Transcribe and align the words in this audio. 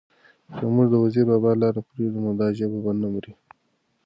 که 0.55 0.63
موږ 0.73 0.87
د 0.91 0.95
وزیر 1.03 1.25
بابا 1.31 1.51
لاره 1.61 1.81
پرېږدو؛ 1.89 2.19
نو 2.25 2.31
دا 2.39 2.47
ژبه 2.57 2.79
به 2.83 2.91
نه 3.01 3.07
مري، 3.13 3.33